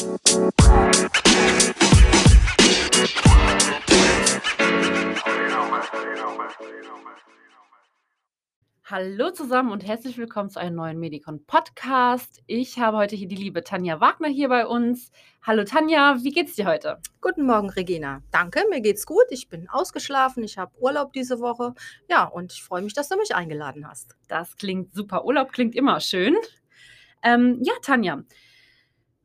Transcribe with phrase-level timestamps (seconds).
[0.00, 0.16] Hallo
[9.30, 12.42] zusammen und herzlich willkommen zu einem neuen Medicon Podcast.
[12.46, 15.12] Ich habe heute hier die liebe Tanja Wagner hier bei uns.
[15.42, 16.98] Hallo Tanja, wie geht's dir heute?
[17.20, 18.22] Guten Morgen, Regina.
[18.30, 19.26] Danke, mir geht's gut.
[19.28, 21.74] Ich bin ausgeschlafen, ich habe Urlaub diese Woche.
[22.08, 24.16] Ja, und ich freue mich, dass du mich eingeladen hast.
[24.28, 25.26] Das klingt super.
[25.26, 26.36] Urlaub klingt immer schön.
[27.22, 28.24] Ähm, ja, Tanja,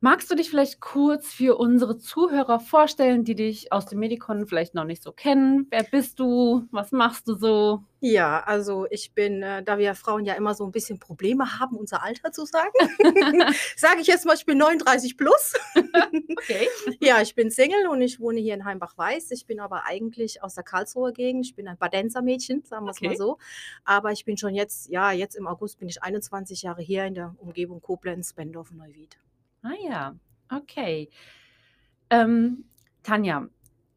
[0.06, 4.72] Magst du dich vielleicht kurz für unsere Zuhörer vorstellen, die dich aus dem Medikon vielleicht
[4.72, 5.66] noch nicht so kennen?
[5.70, 6.64] Wer bist du?
[6.70, 7.82] Was machst du so?
[7.98, 11.76] Ja, also ich bin, äh, da wir Frauen ja immer so ein bisschen Probleme haben,
[11.76, 12.70] unser Alter zu sagen,
[13.76, 15.54] sage ich jetzt mal, ich bin 39 plus.
[15.74, 16.68] Okay.
[17.00, 19.32] Ja, ich bin Single und ich wohne hier in Heimbach-Weiß.
[19.32, 21.46] Ich bin aber eigentlich aus der Karlsruher Gegend.
[21.46, 23.08] Ich bin ein Badenser Mädchen, sagen wir es Okay.
[23.08, 23.38] mal so.
[23.84, 27.14] Aber ich bin schon jetzt, ja, jetzt im August bin ich 21 Jahre hier in
[27.14, 29.18] der Umgebung Koblenz, Bendorf und Neuwied.
[29.62, 30.16] Ah ja,
[30.50, 31.10] okay.
[32.10, 32.64] Ähm,
[33.02, 33.48] Tanja,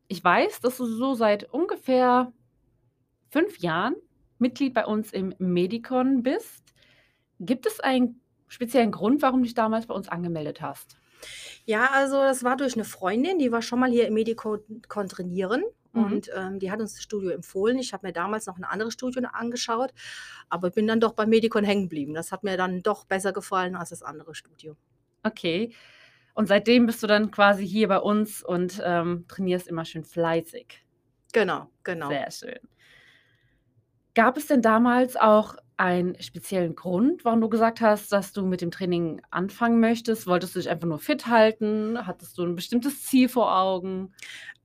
[0.07, 2.31] ich weiß, dass du so seit ungefähr
[3.31, 3.95] fünf Jahren
[4.39, 6.73] Mitglied bei uns im Medikon bist.
[7.39, 10.97] Gibt es einen speziellen Grund, warum du dich damals bei uns angemeldet hast?
[11.65, 14.61] Ja, also das war durch eine Freundin, die war schon mal hier im Medikon
[15.09, 16.03] trainieren Mhm.
[16.03, 17.79] und, ähm, die hat uns das Studio empfohlen.
[17.79, 19.91] Ich habe mir damals noch ein anderes Studio angeschaut,
[20.49, 22.13] aber bin dann doch beim Medikon hängen geblieben.
[22.13, 24.75] Das hat mir dann doch besser gefallen als das andere Studio.
[25.23, 25.73] Okay.
[26.33, 30.85] Und seitdem bist du dann quasi hier bei uns und ähm, trainierst immer schön fleißig.
[31.33, 32.09] Genau, genau.
[32.09, 32.59] Sehr schön.
[34.15, 38.59] Gab es denn damals auch einen speziellen Grund, warum du gesagt hast, dass du mit
[38.61, 40.27] dem Training anfangen möchtest?
[40.27, 42.05] Wolltest du dich einfach nur fit halten?
[42.05, 44.13] Hattest du ein bestimmtes Ziel vor Augen?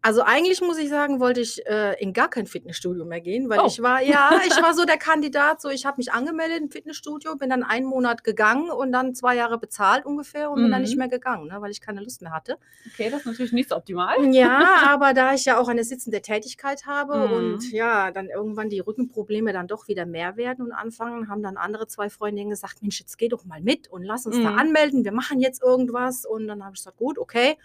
[0.06, 3.64] Also eigentlich muss ich sagen, wollte ich, äh, in gar kein Fitnessstudio mehr gehen, weil
[3.64, 3.64] Oh.
[3.64, 7.36] ich war ja, ich war so der Kandidat, so ich habe mich angemeldet im Fitnessstudio,
[7.36, 10.96] bin dann einen Monat gegangen und dann 2 Jahre bezahlt ungefähr und bin dann nicht
[10.96, 10.98] Mhm.
[10.98, 12.58] mehr gegangen, ne, weil ich keine Lust mehr hatte.
[12.86, 14.16] Okay, das ist natürlich nicht so optimal.
[14.16, 17.26] Ja, aber da ich ja auch eine sitzende Tätigkeit habe Mhm.
[17.26, 21.56] und ja, dann irgendwann die Rückenprobleme dann doch wieder mehr werden und anfangen, haben dann
[21.56, 24.50] andere 2 Freundinnen gesagt: „Mensch, jetzt geh doch mal mit und lass uns da Mhm.
[24.50, 25.04] anmelden.
[25.04, 27.56] Wir machen jetzt irgendwas.“ Und dann habe ich gesagt: „Gut, okay,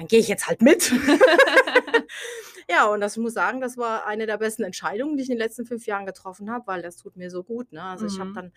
[0.00, 0.92] dann gehe ich jetzt halt mit.“
[2.70, 5.42] Ja, und das muss sagen, das war eine der besten Entscheidungen, die ich in den
[5.42, 7.82] letzten 5 Jahren getroffen habe, weil das tut mir so gut, ne?
[7.82, 8.34] Also, ich habe Mhm.
[8.34, 8.52] dann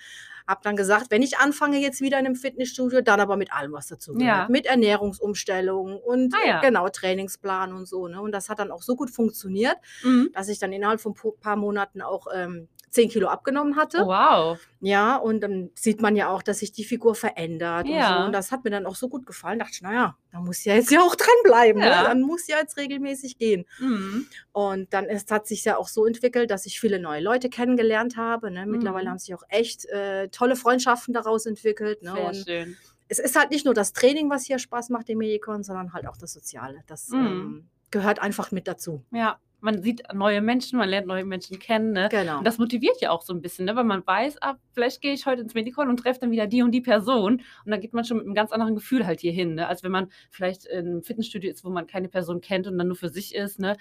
[0.47, 3.73] habe dann gesagt, wenn ich anfange jetzt wieder in 'nem Fitnessstudio, dann aber mit allem,
[3.73, 4.47] was dazugehört.
[4.47, 4.49] Ja.
[4.49, 6.61] Mit Ernährungsumstellung und, Ah ja.
[6.61, 8.21] genau, Trainingsplan und so, ne?
[8.21, 10.33] Und das hat dann auch so gut funktioniert, Mhm.
[10.33, 13.99] dass ich dann innerhalb von po paar Monaten auch, ähm, 10 Kilo abgenommen hatte.
[14.03, 14.59] Oh, wow.
[14.79, 17.97] Ja, und dann sieht man ja auch, dass sich die Figur verändert und so.
[17.97, 18.25] Ja.
[18.25, 19.59] Und das hat mir dann auch so gut gefallen.
[19.59, 21.87] Dachte ich: „Na ja, da muss ja jetzt ja auch dranbleiben, ne?
[21.89, 22.03] Ja.
[22.03, 24.27] Dann muss ja jetzt regelmäßig gehen.“ Mhm.
[24.51, 28.15] Und dann ist hat sich's ja auch so entwickelt, dass ich viele neue Leute kennengelernt
[28.17, 28.65] habe, ne?
[28.65, 29.09] Mittlerweile Mhm.
[29.11, 32.13] haben sich auch echt, äh, tolle Freundschaften daraus entwickelt, ne?
[32.13, 32.77] Sehr Und schön.
[33.07, 36.07] es ist halt nicht nur das Training, was hier Spaß macht im Medikon, sondern halt
[36.07, 36.81] auch das Soziale.
[36.87, 37.25] Das, Mhm.
[37.25, 39.03] ähm, gehört einfach mit dazu.
[39.11, 42.11] Ja, man sieht neue Menschen, man lernt neue Menschen kennen, ne?
[42.11, 42.39] Genau.
[42.39, 45.13] Und das motiviert ja auch so 'n bisschen, ne, weil man weiß: „Ah, vielleicht gehe
[45.13, 47.35] ich heute ins Medikon und treffe dann wieder die und die Person.“
[47.65, 49.83] Und dann geht man schon mit 'nem ganz anderen Gefühl halt hier hin, ne, als
[49.83, 52.97] wenn man vielleicht in 'nem Fitnessstudio ist, wo man keine Person kennt und dann nur
[52.97, 53.77] für sich ist, ne?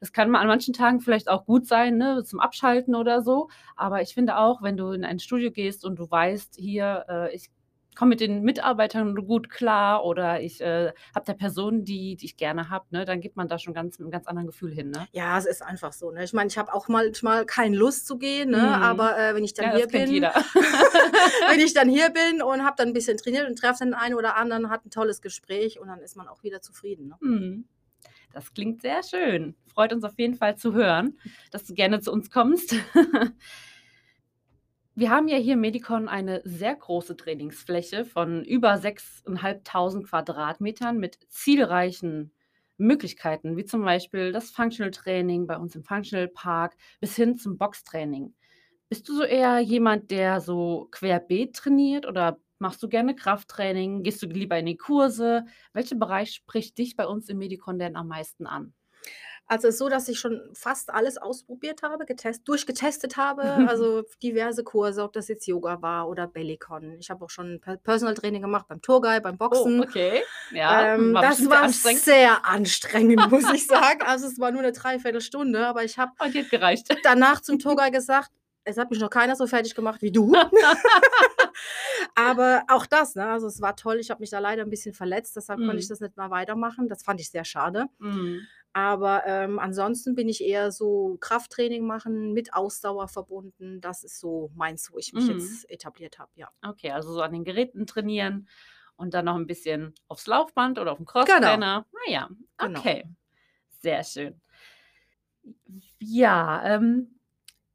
[0.00, 3.48] Das kann an manchen Tagen vielleicht auch gut sein, ne, zum Abschalten oder so.
[3.76, 7.34] Aber ich finde auch, wenn du in ein Studio gehst und du weißt: „Hier, äh,
[7.36, 7.50] ich
[7.96, 12.36] komme mit den Mitarbeitern gut klar oder ich, äh, habe da Personen, die die ich
[12.36, 14.90] gerne habe“, ne, dann geht man da schon ganz mit 'nem ganz anderen Gefühl hin,
[14.90, 15.08] ne?
[15.14, 16.24] Ja, es ist einfach so, ne?
[16.24, 18.80] Ich meine, ich habe auch manchmal keine Lust zu gehen, ne?
[18.80, 18.80] Mhm.
[18.80, 20.26] Aber, äh, wenn ich dann Ja, hier bin
[21.46, 24.14] wenn ich dann hier bin und habe dann 'n bisschen trainiert und treffe den einen
[24.14, 27.18] oder anderen, hat 'n tolles Gespräch und dann ist man auch wieder zufrieden, ne?
[27.22, 27.64] Mhm.
[28.32, 29.56] Das klingt sehr schön.
[29.66, 31.18] Freut uns auf jeden Fall zu hören,
[31.52, 32.74] dass du gerne zu uns kommst.
[34.94, 41.18] Wir haben ja hier im Medikon eine sehr große Trainingsfläche von über 6.500 Quadratmetern mit
[41.28, 42.32] zielreichen
[42.76, 47.56] Möglichkeiten, wie zum Beispiel das Functional Training bei uns im Functional Park bis hin zum
[47.56, 48.34] Boxtraining.
[48.90, 54.02] Bist du so eher jemand, der so querbeet trainiert oder machst du gerne Krafttraining?
[54.02, 55.46] Gehst du lieber in die Kurse?
[55.72, 58.74] Welcher Bereich spricht dich bei uns im Medikon denn am meisten an?
[59.52, 64.02] Also, es ist so, dass ich schon fast alles ausprobiert habe, getest durchgetestet habe, also
[64.22, 66.96] diverse Kurse, ob das jetzt Yoga war oder Bellicon.
[67.00, 69.82] Ich habe auch schon Per Personal Training gemacht beim Tourguide, beim Oh, Boxen.
[69.82, 70.24] okay.
[70.50, 72.04] Ja, Ähm, war das war anstrengend.
[72.04, 74.02] sehr anstrengend, muss ich sagen.
[74.06, 76.12] Also, es war nur 'ne Dreiviertelstunde, aber ich habe
[76.50, 76.88] gereicht.
[77.02, 78.30] danach zum Tourguide gesagt:
[78.64, 80.34] „Es hat mich noch keiner so fertig gemacht wie du.“
[82.14, 83.98] Aber auch das, ne, also, es war toll.
[84.00, 85.88] Ich habe mich da leider 'n bisschen verletzt, deshalb konnte ich Mhm.
[85.88, 86.88] das nicht mehr weitermachen.
[86.88, 87.86] Das fand ich sehr schade.
[87.98, 88.48] Mhm.
[88.74, 93.80] Aber, ähm, ansonsten bin ich eher so Krafttraining machen, mit Ausdauer verbunden.
[93.82, 95.28] Das ist so meins, wo ich mich Mhm.
[95.28, 96.48] jetzt etabliert habe, ja.
[96.66, 98.48] Okay, also so an den Geräten trainieren
[98.96, 101.12] und dann noch ein bisschen aufs Laufband oder auf dem Genau.
[101.12, 101.86] Crosstrainer.
[102.58, 102.80] Genau.
[102.80, 103.04] okay.
[103.80, 104.40] Sehr schön.
[106.00, 107.18] Ja, ähm,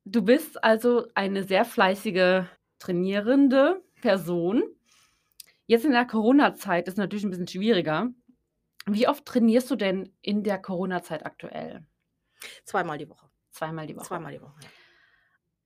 [0.06, 2.46] du bist also eine sehr fleißige
[2.80, 4.64] trainierende Person.
[5.68, 8.10] Jetzt in der Corona-Zeit ist natürlich ein bisschen schwieriger.
[8.88, 11.86] Wie oft trainierst du denn in der Corona-Zeit aktuell?
[12.66, 13.30] Zweimal die Woche.
[13.50, 14.06] Zweimal die Woche.
[14.06, 14.72] Zweimal die Woche, ja.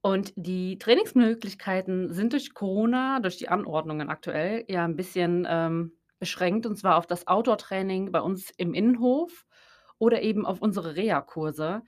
[0.02, 6.66] Und die Trainingsmöglichkeiten sind durch Corona, durch die Anordnungen aktuell, ja ein bisschen, ähm, beschränkt,
[6.66, 9.46] und zwar auf das Outdoor-Training bei uns im Innenhof
[10.00, 11.84] oder eben auf unsere Reha-Kurse.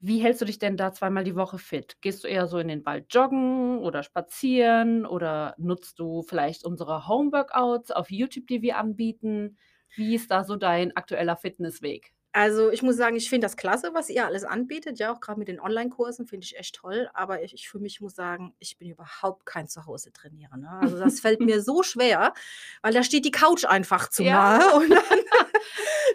[0.00, 1.98] Wie hältst du dich denn da zweimal die Woche fit?
[2.00, 7.06] Gehst du eher so in den Wald joggen oder spazieren oder nutzt du vielleicht unsere
[7.08, 9.58] Home-Workouts auf YouTube, die wir anbieten?
[9.94, 12.12] Wie ist da so dein aktueller Fitnessweg?
[12.34, 15.36] Also, ich muss sagen, ich finde das klasse, was ihr alles anbietet, ja, auch grad
[15.36, 18.78] mit den Onlinekursen finde ich echt toll, aber ich ich für mich muss sagen, ich
[18.78, 20.70] bin überhaupt kein Zuhause-Trainierer, ne?
[20.70, 22.32] Also, das fällt mir so schwer,
[22.80, 24.32] weil da steht die Couch einfach zu Ja.
[24.58, 25.02] nahe und dann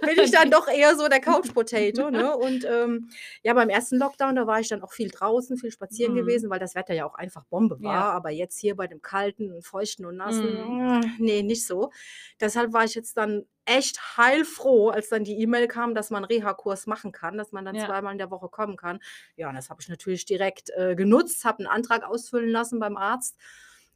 [0.03, 2.35] bin ich dann doch eher so der Couch Potato, ne?
[2.37, 3.09] Und, ähm,
[3.43, 6.15] ja, beim ersten Lockdown, da war ich dann auch viel draußen, viel spazieren Mhm.
[6.15, 8.05] gewesen, weil das Wetter ja auch einfach Bombe war.
[8.05, 8.13] Ja.
[8.13, 11.17] Aber jetzt hier bei dem Kalten und Feuchten und Nassen, Mhm.
[11.17, 11.91] ne, nicht so.
[12.39, 16.87] Deshalb war ich jetzt dann echt heilfroh, als dann die E-Mail kam, dass man Reha-Kurs
[16.87, 17.87] machen kann, dass man dann Ja.
[17.87, 18.99] zweimal in der Woche kommen kann.
[19.35, 22.95] Ja, und das habe ich natürlich direkt, äh, genutzt, habe 'n Antrag ausfüllen lassen beim
[22.97, 23.37] Arzt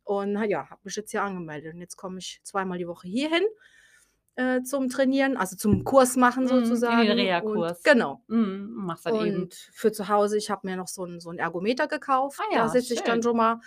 [0.04, 1.74] und ja, habe mich jetzt hier angemeldet.
[1.76, 3.44] Und jetzt komme ich zweimal die Woche hierhin,
[4.36, 7.32] äh, zum Trainieren, also zum Kurs machen Mhm, den sozusagen.
[7.40, 7.82] Und Reha-Kurs.
[7.84, 8.24] genau.
[8.28, 11.30] Mhm, machst dann eben Und für zu Hause, ich habe mir noch so 'n so
[11.32, 12.40] 'n Ergometer gekauft.
[12.40, 13.62] Ah Da ja, sitze ich dann schon mal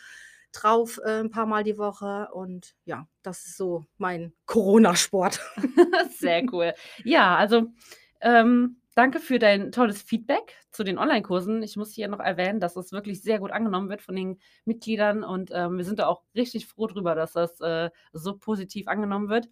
[0.53, 5.41] drauf, äh, 'n paarmal die Woche und ja, das ist so mein Corona-Sport.
[6.11, 6.75] Sehr cool.
[7.03, 7.73] Ja, also,
[8.21, 11.63] ähm, danke für dein tolles Feedback zu den Onlinekursen.
[11.63, 15.25] Ich muss hier noch erwähnen, dass es wirklich sehr gut angenommen wird von den Mitgliedern
[15.25, 19.29] und, ähm, wir sind da auch richtig froh drüber, dass das, äh, so positiv angenommen
[19.29, 19.49] wird.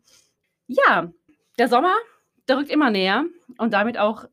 [0.70, 1.10] Ja,
[1.58, 1.94] der Sommer,
[2.48, 3.24] der rückt immer näher
[3.58, 4.24] und damit auch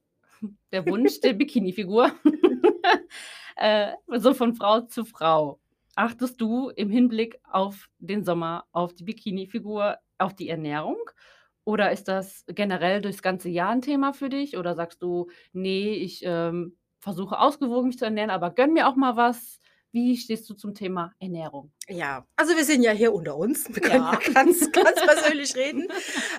[0.71, 2.11] der Wunsch der Bikinifigur.
[3.57, 5.59] Äh, so von Frau zu Frau.
[5.95, 10.97] Achtest du im Hinblick auf den Sommer, auf die Bikinifigur, auf die Ernährung?
[11.65, 14.57] Oder ist das generell durchs ganze Jahr 'n Thema für dich?
[14.57, 18.95] Oder sagst du: „Ne, ich, ähm, versuche ausgewogen mich zu ernähren, aber gönne mir auch
[18.95, 19.59] mal was.“
[19.93, 21.71] Wie stehst du zum Thema Ernährung?
[21.87, 23.67] Ja, also wir sind ja hier unter uns.
[23.73, 24.11] Wir können Ja.
[24.11, 25.87] ja ganz ganz persönlich reden.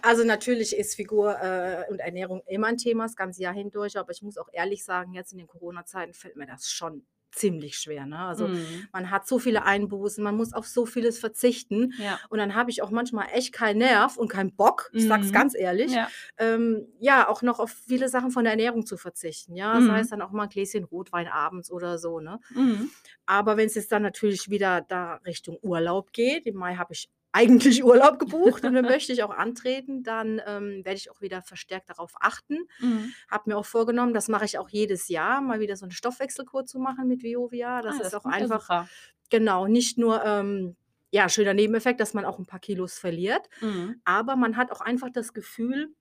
[0.03, 4.13] Also, natürlich ist Figur, äh, und Ernährung immer 'n Thema das ganze Jahr hindurch, aber
[4.13, 8.07] ich muss auch ehrlich sagen, jetzt in den Corona-Zeiten fällt mir das schon ziemlich schwer,
[8.07, 8.19] ne?
[8.19, 8.91] Also, Mhm.
[8.93, 12.21] man hat so viele Einbußen, man muss auf so vieles verzichten Ja.
[12.29, 15.31] und dann habe ich auch manchmal echt keinen Nerv und keinen Bock, ich sage es
[15.31, 15.33] Mhm.
[15.33, 16.13] ganz ehrlich, Ja.
[16.39, 19.81] ähm, ja, auch noch auf viele Sachen von der Ernährung zu verzichten, ja?
[19.83, 20.11] Sei es Mhm.
[20.11, 22.41] dann auch mal 'n Gläschen Rotwein abends oder so, ne?
[22.55, 22.91] Mhm.
[23.27, 27.85] Aber wenn's jetzt dann natürlich wieder da Richtung Urlaub geht, im Mai habe ich eigentlich
[27.85, 31.91] Urlaub gebucht und den möchte ich auch antreten, dann, ähm, werde ich auch wieder verstärkt
[31.91, 32.59] darauf achten.
[32.81, 33.13] Mhm.
[33.31, 36.67] Habe mir auch vorgenommen, das mache ich auch jedes Jahr, mal wieder so 'ne Stoffwechselkur
[36.67, 37.83] zu machen mit Viovia.
[37.83, 38.91] Das Ah, ist das auch klingt ja einfach super.
[39.31, 40.77] genau, nicht nur, ähm,
[41.13, 44.01] ja, schöner Nebeneffekt, dass man auch 'n paar Kilos verliert, Mhm.
[44.05, 45.95] aber man hat auch einfach das Gefühl,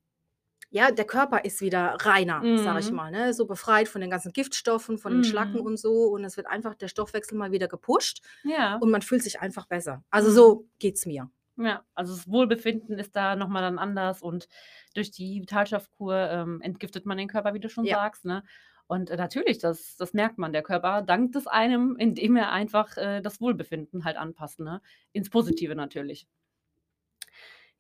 [0.71, 2.94] ja, der Körper ist wieder reiner, sage ich Mhm.
[2.94, 3.33] mal, ne?
[3.33, 5.66] So befreit von den ganzen Giftstoffen, von den Schlacken Mhm.
[5.66, 8.80] und so und es wird einfach der Stoffwechsel mal wieder gepusht Ja.
[8.80, 10.04] und man fühlt sich einfach besser.
[10.12, 10.33] Also, Mhm.
[10.33, 11.30] so geht's mir.
[11.57, 14.48] Ja, also das Wohlbefinden ist da noch mal dann anders und
[14.95, 17.88] durch die Vitalstoffkur, ähm, entgiftet man den Körper, wie du schon Ja.
[17.88, 18.44] sagst, ne?
[18.88, 20.54] Und, äh, natürlich, das das merkt man.
[20.54, 24.81] Der Körper dankt es einem, indem er einfach, äh, das Wohlbefinden halt anpasst, ne?
[25.11, 26.28] Ins Positive natürlich.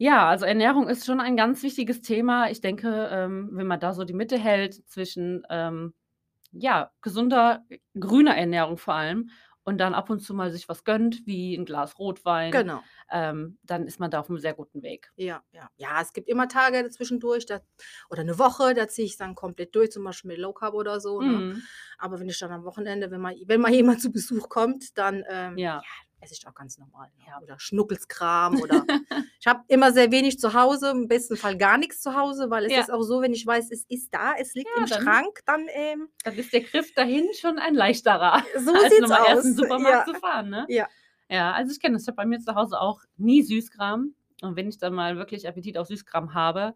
[0.01, 2.49] Ja, also Ernährung ist schon ein ganz wichtiges Thema.
[2.49, 5.93] Ich denke, ähm, wenn man da so die Mitte hält zwischen, ähm,
[6.53, 7.65] ja, gesunder,
[7.99, 9.31] grüner Ernährung vor allem
[9.63, 12.89] und dann ab und zu mal sich was gönnt, wie 'n Glas Rotwein, Genau.
[13.11, 15.11] ähm, dann ist man da auf 'nem sehr guten Weg.
[15.17, 15.69] Ja, ja.
[15.75, 17.59] Ja, es gibt immer Tage zwischendurch, da
[18.09, 21.01] oder 'ne Woche, da ziehe ich's dann komplett durch, zum Beispiel mit Low Carb oder
[21.01, 21.43] so, ne?
[21.43, 21.69] Mhm.
[21.97, 25.23] Aber wenn ich dann am Wochenende wenn mal wenn mal jemand zu Besuch kommt, dann,
[25.29, 25.85] ähm, Ja.
[26.21, 27.25] Esse ich auch ganz normal, ne?
[27.27, 27.39] Ja.
[27.41, 28.85] Oder Schnuckelskram oder
[29.39, 32.65] ich habe immer sehr wenig zu Hause, im besten Fall gar nix zu Hause, weil
[32.65, 32.81] es Ja.
[32.81, 35.39] ist auch so, wenn ich weiß, es ist da, es liegt Ja, im dann Schrank,
[35.45, 39.25] dann, ähm dann ist der Griff dahin schon ein leichterer, So als sieht's noch mal
[39.27, 39.43] erst in aus.
[39.43, 40.13] den Supermarkt Ja.
[40.13, 40.65] zu fahren, ne?
[40.69, 40.87] Ja.
[41.29, 42.03] Ja, also ich kenne das.
[42.03, 45.47] Ich habe bei mir zu Hause auch nie Süßkram und wenn ich dann mal wirklich
[45.47, 46.73] Appetit auf Süßkram habe,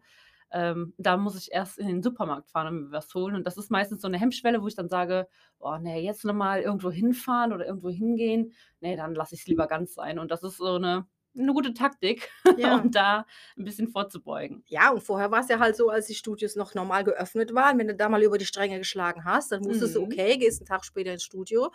[0.54, 3.58] ähm, da muss ich erst in den Supermarkt fahren und mir was holen und das
[3.58, 5.28] ist meistens so 'ne Hemmschwelle, wo ich dann sage:
[5.60, 8.52] „Oh ne, jetzt noch mal irgendwo hinfahren oder irgendwo hingehen.
[8.80, 12.30] Ne, dann lasse ich's lieber ganz sein.“ Und das ist so 'ne 'ne gute Taktik,
[12.56, 12.86] Ja.
[12.86, 13.26] um da
[13.58, 14.64] 'n bisschen vorzubeugen.
[14.68, 17.88] Ja, und vorher war's ja halt so, als die Studios noch normal geöffnet waren, wenn
[17.88, 20.02] du da mal über die Stränge geschlagen hast, dann wusstest du, Mhm.
[20.02, 21.70] okay, gehst 'n Tag später ins Studio,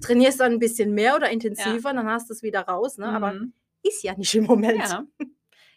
[0.00, 1.78] trainierst dann 'n bisschen mehr oder Ja.
[1.78, 3.12] intensiver, dann hast du's wieder raus, ne?
[3.14, 3.52] Aber Mhm.
[3.82, 4.98] ist ja nicht im Moment.
[4.98, 5.06] Ja.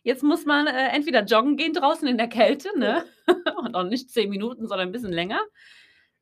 [0.08, 3.04] Jetzt muss man äh, entweder joggen gehen draußen in der Kälte, ne?
[3.58, 5.42] Und auch nicht zehn Minuten, sondern ein bisschen länger.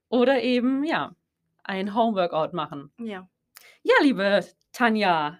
[0.10, 1.15] Oder eben, ja,
[1.63, 2.92] ein Homeworkout machen.
[2.98, 3.30] Ja.
[3.84, 5.39] Ja, liebe Tanja,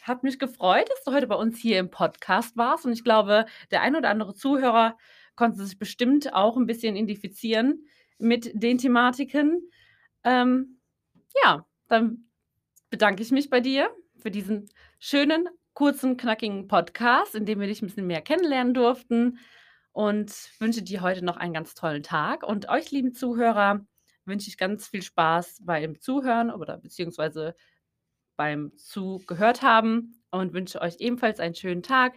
[0.00, 2.86] hat mich gefreut, dass du heute bei uns hier im Podcast warst.
[2.86, 4.96] Und ich glaube, der ein oder andere Zuhörer
[5.36, 7.86] konnte sich bestimmt auch ein bisschen identifizieren
[8.16, 9.60] mit den Thematiken.
[10.24, 10.80] Ähm,
[11.44, 12.30] ja, dann
[12.88, 17.82] bedanke ich mich bei dir für diesen schönen, kurzen, knackigen Podcast, in dem wir dich
[17.82, 19.38] ein bisschen mehr kennenlernen durften.
[19.92, 22.42] Und wünsche dir heute noch einen ganz tollen Tag.
[22.42, 23.86] Und euch, lieben Zuhörer,
[24.24, 27.54] wünsche ich ganz viel Spaß beim Zuhören oder beziehungsweise
[28.36, 32.14] beim Zugehört haben und wünsche euch ebenfalls einen schönen Tag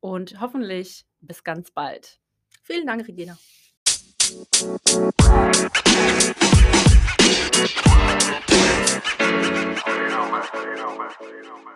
[0.00, 2.20] und hoffentlich bis ganz bald.
[2.62, 3.36] Vielen Dank, Regina.
[9.88, 10.44] You know, man.
[10.54, 11.10] You know, man.
[11.20, 11.74] You know, man.